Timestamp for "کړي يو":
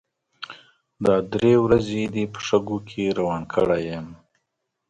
3.53-4.03